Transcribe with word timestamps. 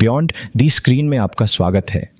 Beyond 0.00 0.32
the 0.56 0.70
screen 0.70 1.08
में 1.08 1.18
आपका 1.18 1.46
स्वागत 1.46 1.90
है। 1.90 2.10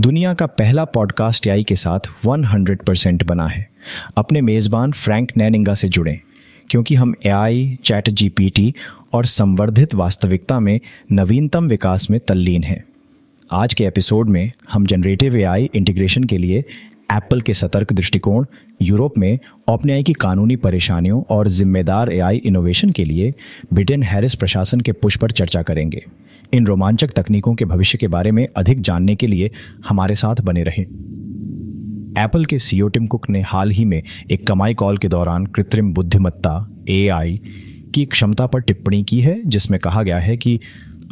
दुनिया 0.00 0.34
का 0.34 0.46
पहला 0.46 0.84
पॉडकास्ट 0.84 1.48
आई 1.48 1.64
के 1.64 1.76
साथ 1.76 2.00
100 2.26 2.82
परसेंट 2.86 3.24
बना 3.24 3.46
है। 3.46 3.68
अपने 4.16 4.40
मेज़बान 4.40 4.92
फ्रैंक 4.92 5.32
नैनिंगा 5.36 5.74
से 5.74 5.88
जुड़ें, 5.88 6.18
क्योंकि 6.70 6.94
हम 6.94 7.14
एआई 7.26 7.78
चैट 7.84 8.10
जीपीटी 8.10 8.74
और 9.12 9.24
संवर्धित 9.24 9.94
वास्तविकता 9.94 10.60
में 10.60 10.80
नवीनतम 11.12 11.68
विकास 11.68 12.10
में 12.10 12.20
तल्लीन 12.20 12.62
हैं। 12.62 12.84
आज 13.52 13.74
के 13.74 13.84
एपिसोड 13.84 14.28
में 14.28 14.52
हम 14.72 14.86
जनरेटिव 14.86 15.36
एआई 15.36 15.70
इंटीग्रेशन 15.74 16.24
के 16.24 16.38
लिए 16.38 16.64
एप्पल 17.12 17.40
के 17.40 17.54
सतर्क 17.54 17.92
दृष्टिकोण, 17.92 18.46
यूरोप 18.82 19.18
में 19.18 19.38
ओपन 19.68 20.02
की 20.02 20.12
कानूनी 20.12 20.56
परेशानियों 20.56 21.22
और 21.30 21.48
जिम्मेदार 21.48 22.12
एआई 22.12 22.36
इनोवेशन 22.36 22.90
के 22.90 23.04
लिए 23.04 23.34
ब्रिटेन 23.72 24.02
हैरिस 24.02 24.34
प्रशासन 24.34 24.80
के 24.80 24.92
पुश 24.92 25.16
पर 25.16 25.30
चर्चा 25.30 25.62
करेंगे। 25.62 26.04
इन 26.52 26.66
रोमांचक 26.66 27.10
तकनीकों 27.10 27.54
के 27.54 27.64
भविष्य 27.64 27.98
के 27.98 28.08
बारे 28.08 28.30
में 28.30 28.48
अधिक 28.56 28.80
जानने 28.80 29.14
के 29.16 29.26
लिए 29.26 29.50
हमारे 29.88 30.14
साथ 30.14 30.36
बने 30.36 30.62
रहें। 30.62 30.84
एप्पल 32.24 32.44
के 32.44 32.58
सीईओ 32.58 32.88
टिम 32.88 33.06
कुक 33.06 33.30
ने 33.30 33.42
हाल 33.42 33.70
ही 33.70 33.84
में 33.84 34.02
एक 34.30 34.46
कमाई 34.46 34.74
कॉल 34.74 34.98
के 34.98 35.08
दौरान 35.08 35.46
कृत्रिम 35.46 35.92
बुद्धिमत्ता 35.94 36.70
एआई 36.88 37.40
की 37.94 38.04
क्षमता 38.04 38.46
पर 38.46 38.60
टिप्पणी 38.60 39.04
की 39.04 39.20
है, 39.20 39.42
जिसमें 39.46 39.80
कहा 39.80 40.02
गया 40.02 40.18
है 40.18 40.36
कि 40.36 40.60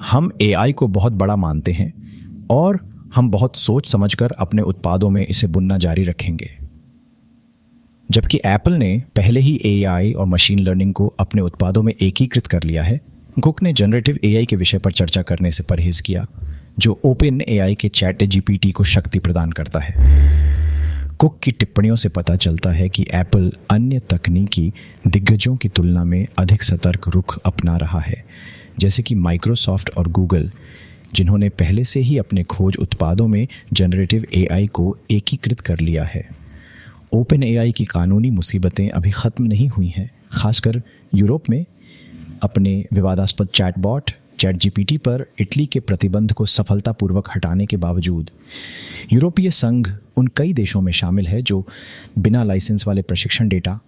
हम 0.02 0.30
एआई 0.42 0.72
को 0.72 0.88
बहुत 0.88 1.12
बड़ा 1.12 1.36
मानते 1.36 1.72
हैं 1.72 1.92
और 2.50 2.93
हम 3.14 3.30
बहुत 3.30 3.56
सोच 3.56 3.86
समझकर 3.86 4.30
अपने 4.30 4.62
उत्पादों 4.62 5.10
में 5.10 5.26
इसे 5.26 5.46
बुनना 5.46 5.78
जारी 5.78 6.04
रखेंगे। 6.04 6.50
जबकि 8.10 8.40
एप्पल 8.46 8.72
ने 8.72 9.02
पहले 9.16 9.40
ही 9.40 9.60
एआई 9.64 10.12
और 10.12 10.26
मशीन 10.26 10.58
लर्निंग 10.58 10.92
को 10.94 11.06
अपने 11.20 11.42
उत्पादों 11.42 11.82
में 11.82 11.92
एकीकृत 12.02 12.46
कर 12.46 12.62
लिया 12.62 12.82
है 12.82 13.00
कुक 13.40 13.62
ने 13.62 13.72
जनरेटिव 13.72 14.18
एआई 14.24 14.46
के 14.46 14.56
विषय 14.56 14.78
पर 14.78 14.92
चर्चा 14.92 15.22
करने 15.22 15.50
से 15.52 15.62
परहेज 15.62 16.00
किया, 16.00 16.26
जो 16.78 17.00
ओपन 17.04 17.40
एआई 17.48 17.74
के 17.74 17.88
चैट 17.88 18.22
जीपीटी 18.22 18.70
को 18.72 18.84
शक्ति 18.84 19.18
प्रदान 19.18 19.52
करता 19.52 19.80
है। 19.80 19.94
कुक 21.18 21.38
की 21.42 21.50
टिप्पणियों 21.50 21.96
से 21.96 22.08
पता 22.08 22.36
चलता 22.36 22.70
है 22.70 22.88
कि 22.88 23.06
एप्पल 23.14 23.50
अन्य 23.70 23.98
तकनीकी 24.10 24.72
दिग्गजों 25.06 25.56
की 25.56 25.68
तुलना 25.68 26.04
में 26.04 26.26
अधिक 26.38 26.62
सतर्क 26.62 27.08
रुख 27.08 27.38
अपना 27.44 27.76
रहा 27.76 28.00
है, 28.00 28.24
जैसे 28.78 29.02
कि 29.02 29.14
माइक्रोसॉफ्ट 29.14 29.90
और 29.96 30.08
गूगल 30.08 30.50
जिन्होंने 31.14 31.48
पहले 31.48 31.84
से 31.84 32.00
ही 32.00 32.18
अपने 32.18 32.42
खोज 32.42 32.76
उत्पादों 32.76 33.26
में 33.28 33.46
जनरेटिव 33.72 34.26
एआई 34.34 34.66
को 34.66 34.96
एकीकृत 35.10 35.60
कर 35.60 35.80
लिया 35.80 36.04
है। 36.04 36.28
ओपन 37.12 37.42
एआई 37.42 37.72
की 37.72 37.84
कानूनी 37.84 38.30
मुसीबतें 38.30 38.88
अभी 38.90 39.10
ख़त्म 39.10 39.44
नहीं 39.44 39.68
हुई 39.68 39.92
हैं, 39.96 40.10
खासकर 40.32 40.82
यूरोप 41.14 41.50
में। 41.50 41.64
अपने 42.42 42.84
विवादास्पद 42.92 43.48
चैटबॉट 43.54 44.10
चैट 44.38 44.56
जीपीटी 44.56 44.96
पर 44.98 45.24
इटली 45.38 45.66
के 45.66 45.80
प्रतिबंध 45.80 46.32
को 46.32 46.46
सफलतापूर्वक 46.46 47.28
हटाने 47.36 47.66
के 47.66 47.76
बावजूद। 47.76 48.30
यूरोपीय 49.12 49.50
संघ 49.50 49.88
उन 50.16 50.26
कई 50.26 50.52
देशों 50.52 50.80
में 50.80 50.92
शामिल 50.92 51.26
है 51.26 51.42
जो 51.42 51.66
बिना 52.18 52.42
लाइसेंस 52.44 52.86
वाले 52.86 53.02
प्रशिक्षण 53.02 53.48
डेटा 53.48 53.78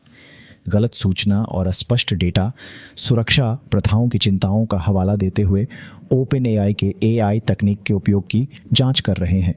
गलत 0.69 0.95
सूचना 0.95 1.43
और 1.43 1.67
अस्पष्ट 1.67 2.15
डेटा, 2.15 2.53
सुरक्षा 2.97 3.59
प्रथाओं 3.71 4.09
की 4.09 4.19
चिंताओं 4.19 4.67
का 4.67 4.79
हवाला 4.79 5.17
देते 5.17 5.43
हुए 5.43 5.67
ओपन 6.13 6.47
एआई 6.47 6.73
के 6.73 6.95
एआई 7.03 7.41
तकनीक 7.41 7.83
के 7.83 7.95
उपयोग 7.95 8.27
की 8.31 8.49
जाँच 8.73 9.01
कर 9.01 9.17
रहे 9.17 9.41
हैं। 9.41 9.55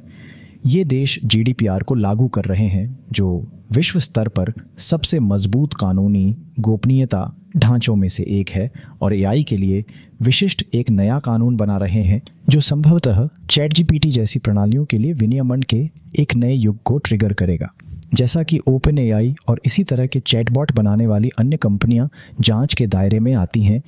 ये 0.66 0.84
देश 0.84 1.20
जीडीपीआर 1.26 1.84
को 1.84 1.96
लागू 1.96 2.28
कर 2.28 2.46
रहे 2.46 2.68
हैं, 2.68 3.00
जो 3.12 3.52
विश्व 3.72 4.00
स्तर 4.00 4.28
पर 4.28 4.54
सबसे 4.78 5.20
मज़बूत 5.20 5.74
कानूनी 5.74 6.38
गोपनीयता 6.60 7.36
ढांचों 7.58 7.96
में 7.96 8.10
से 8.10 8.24
एक 8.24 8.50
है 8.50 8.72
और 9.02 9.14
एआई 9.14 9.44
के 9.44 9.58
लिए 9.58 9.86
विशिष्ट 10.22 10.64
एक 10.74 10.90
नया 10.90 11.20
कानून 11.20 11.56
बना 11.56 11.78
रहे 11.78 12.04
हैं, 12.04 12.22
जो 12.50 12.60
संभवतः 12.60 13.30
चैट 13.50 13.74
जीपीटी 13.74 14.10
जैसी 14.10 14.40
प्रणालियों 14.40 14.86
के 14.86 14.98
लिए 14.98 15.14
विनियमन 15.14 15.62
के 15.62 15.90
एक 16.20 16.36
नए 16.36 16.54
युग 16.54 16.84
को 16.84 16.98
ट्रिगर 16.98 17.34
करेगा। 17.34 17.74
जैसा 18.14 18.44
कि 18.44 18.60
ओपन 18.68 18.98
एआई 18.98 19.36
और 19.48 19.62
इसी 19.66 19.84
तरह 19.84 20.06
के 20.06 20.20
चैटबॉट 20.20 20.72
बनाने 20.72 21.08
वाली 21.08 21.30
अन्य 21.40 21.58
कंपनियाँ 21.58 22.10
जाँच 22.42 22.74
के 22.74 22.88
दायरे 22.88 23.20
में 23.20 23.34
आती 23.34 23.64
हैं, 23.64 23.82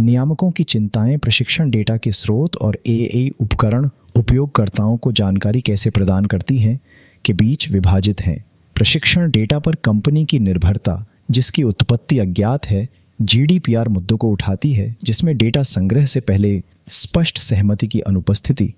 नियामकों 0.00 0.50
की 0.50 0.64
चिंताएँ, 0.64 1.16
प्रशिक्षण 1.16 1.70
डेटा 1.70 1.96
के 1.96 2.12
स्रोत 2.12 2.56
और 2.56 2.78
ए 2.86 3.30
उपकरण 3.40 3.88
उपयोगकर्ताओं 4.16 4.96
को 4.96 5.12
जानकारी 5.12 5.60
कैसे 5.60 5.90
प्रदान 5.90 6.24
करती 6.24 6.58
हैं, 6.58 6.80
के 7.24 7.32
बीच 7.32 7.70
विभाजित 7.70 8.20
हैं। 8.20 8.44
प्रशिक्षण 8.74 9.30
डेटा 9.30 9.58
पर 9.58 9.74
कंपनी 9.74 10.24
की 10.24 10.38
निर्भरता, 10.38 11.06
जिसकी 11.30 11.62
उत्पत्ति 11.62 12.18
अज्ञात 12.18 12.66
है, 12.66 12.88
जीडीपीआर 13.22 13.88
मुद्दों 13.88 14.16
को 14.16 14.30
उठाती 14.30 14.72
है, 14.72 14.96
जिसमें 15.04 15.36
डेटा 15.36 15.62
संग्रह 15.62 16.06
से 16.06 16.20
पहले 16.20 16.62
स्पष्ट 16.88 17.38
सहमति 17.38 17.86
की 17.86 18.00
अनुपस्थिति 18.00 18.74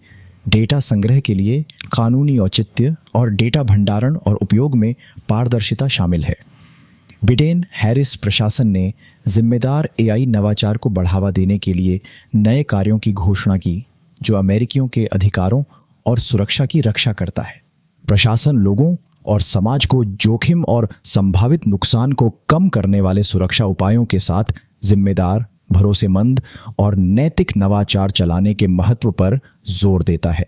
डेटा 0.49 0.81
संग्रह 0.81 1.21
के 1.21 1.35
लिए 1.35 1.63
कानूनी 1.93 2.39
औचित्य 2.39 2.97
और 3.15 3.31
डेटा 3.31 3.63
भंडारण 3.63 4.17
और 4.17 4.35
उपयोग 4.35 4.75
में 4.75 4.95
पारदर्शिता 5.29 5.89
शामिल 5.89 6.25
है। 6.25 6.37
बिडेन 7.25 7.65
हैरिस 7.77 8.15
प्रशासन 8.15 8.69
ने 8.69 8.93
जिम्मेदार 9.29 9.91
एआई 10.01 10.27
नवाचार 10.27 10.77
को 10.77 10.91
बढ़ावा 10.91 11.31
देने 11.31 11.59
के 11.59 11.73
लिए 11.73 12.01
नए 12.35 12.63
कार्यों 12.63 12.99
की 12.99 13.13
घोषणा 13.13 13.57
की, 13.57 13.87
जो 14.23 14.37
अमेरिकियों 14.37 14.89
के 14.89 15.07
अधिकारों 15.07 15.63
और 16.07 16.19
सुरक्षा 16.19 16.67
की 16.67 16.81
रक्षा 16.81 17.13
करता 17.13 17.43
है। 17.43 17.63
प्रशासन 18.09 18.57
लोगों 18.57 18.97
और 19.27 19.41
समाज 19.41 19.87
को 19.87 20.05
जोखिम 20.05 20.65
और 20.65 20.89
संभावित 21.05 21.67
नुकसान 21.67 22.13
को 22.13 22.35
कम 22.49 22.69
करने 22.69 23.01
वाले 23.01 23.23
सुरक्षा 23.23 23.65
उपायों 23.65 24.05
के 24.05 24.19
साथ 24.19 24.45
जिम्मेदार 24.85 25.47
भरोसेमंद 25.73 26.41
और 26.79 26.97
नैतिक 26.97 27.57
नवाचार 27.57 28.11
चलाने 28.11 28.55
के 28.55 28.67
महत्व 28.67 29.11
पर 29.11 29.39
ज़ोर 29.71 30.03
देता 30.03 30.33
है। 30.33 30.47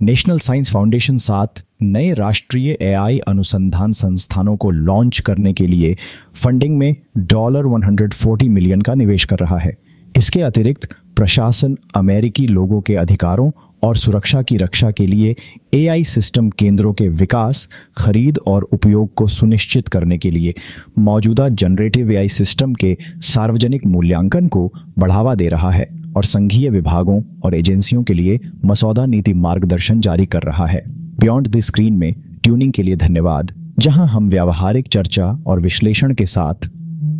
नेशनल 0.00 0.38
साइंस 0.38 0.70
फाउंडेशन 0.72 1.18
साथ 1.18 1.64
नए 1.82 2.12
राष्ट्रीय 2.12 2.76
एआई 2.80 3.18
अनुसंधान 3.18 3.92
संस्थानों 3.92 4.56
को 4.56 4.70
लॉन्च 4.70 5.18
करने 5.18 5.52
के 5.52 5.66
लिए 5.66 5.96
फंडिंग 6.34 6.78
में 6.78 6.96
डॉलर 7.16 7.66
140 7.66 8.48
मिलियन 8.48 8.80
का 8.80 8.94
निवेश 8.94 9.24
कर 9.24 9.38
रहा 9.38 9.58
है। 9.58 9.76
इसके 10.16 10.42
अतिरिक्त 10.42 10.88
प्रशासन 11.16 11.76
अमेरिकी 11.94 12.46
लोगों 12.46 12.80
के 12.80 12.96
अधिकारों 12.96 13.50
और 13.82 13.96
सुरक्षा 13.96 14.42
की 14.42 14.56
रक्षा 14.56 14.90
के 14.90 15.06
लिए 15.06 15.34
एआई 15.74 16.04
सिस्टम 16.04 16.50
केंद्रों 16.50 16.92
के 16.92 17.08
विकास, 17.08 17.68
खरीद 17.96 18.38
और 18.46 18.62
उपयोग 18.62 19.14
को 19.14 19.26
सुनिश्चित 19.26 19.88
करने 19.88 20.18
के 20.18 20.30
लिए 20.30 20.54
मौजूदा 20.98 21.48
जनरेटिव 21.48 22.12
एआई 22.12 22.28
सिस्टम 22.28 22.74
के 22.74 22.96
सार्वजनिक 23.22 23.86
मूल्यांकन 23.86 24.48
को 24.48 24.72
बढ़ावा 24.98 25.34
दे 25.34 25.48
रहा 25.48 25.70
है 25.70 25.88
और 26.16 26.24
संघीय 26.24 26.70
विभागों 26.70 27.20
और 27.44 27.54
एजेंसियों 27.54 28.02
के 28.02 28.14
लिए 28.14 28.38
मसौदा 28.64 29.06
नीति 29.06 29.32
मार्गदर्शन 29.34 30.00
जारी 30.00 30.26
कर 30.26 30.42
रहा 30.42 30.66
है। 30.66 30.82
बियॉन्ड 31.20 31.48
द 31.48 31.60
स्क्रीन 31.60 31.94
में 31.94 32.12
ट्यूनिंग 32.42 32.72
के 32.72 32.82
लिए 32.82 32.96
धन्यवाद, 32.96 33.52
जहाँ 33.78 34.06
हम 34.06 34.28
व्यावहारिक 34.28 34.88
चर्चा 34.88 35.26
और 35.46 35.60
विश्लेषण 35.60 36.14
के 36.14 36.26
साथ 36.26 36.70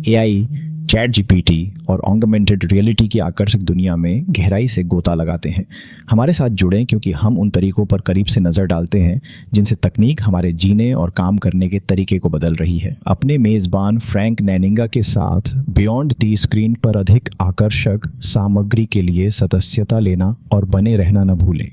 एआई 0.07 0.47
चैट 0.89 1.11
जीपीटी 1.11 1.73
और 1.89 1.99
ऑगमेंटेड 1.99 2.63
रियलिटी 2.63 3.07
की 3.07 3.19
आकर्षक 3.19 3.59
दुनिया 3.59 3.95
में 3.95 4.25
गहराई 4.29 4.67
से 4.67 4.83
गोता 4.83 5.13
लगाते 5.13 5.49
हैं। 5.49 5.65
हमारे 6.09 6.33
साथ 6.33 6.49
जुड़ें 6.49 6.85
क्योंकि 6.85 7.11
हम 7.11 7.37
उन 7.37 7.49
तरीकों 7.49 7.85
पर 7.85 8.01
करीब 8.01 8.25
से 8.25 8.41
नज़र 8.41 8.65
डालते 8.65 8.99
हैं, 8.99 9.21
जिनसे 9.53 9.75
तकनीक 9.75 10.21
हमारे 10.23 10.51
जीने 10.53 10.93
और 10.93 11.09
काम 11.09 11.37
करने 11.37 11.67
के 11.67 11.79
तरीके 11.79 12.19
को 12.19 12.29
बदल 12.29 12.55
रही 12.55 12.77
है। 12.77 12.97
अपने 13.07 13.37
मेज़बान 13.37 13.99
फ्रैंक 13.99 14.41
नैनिंगा 14.41 14.87
के 14.87 15.03
साथ 15.03 15.55
बियॉन्ड 15.69 16.13
दी 16.19 16.35
स्क्रीन 16.37 16.73
पर 16.73 16.97
अधिक 16.97 17.29
आकर्षक 17.41 18.11
सामग्री 18.23 18.85
के 18.85 19.01
लिए 19.01 19.29
सदस्यता 19.31 19.99
लेना 19.99 20.35
और 20.51 20.65
बने 20.65 20.97
रहना 20.97 21.23
न 21.23 21.33
भूलें। 21.33 21.69